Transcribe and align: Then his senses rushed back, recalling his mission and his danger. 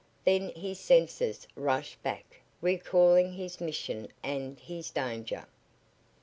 Then 0.25 0.49
his 0.55 0.79
senses 0.79 1.47
rushed 1.55 2.01
back, 2.01 2.41
recalling 2.59 3.33
his 3.33 3.61
mission 3.61 4.07
and 4.23 4.59
his 4.59 4.89
danger. 4.89 5.45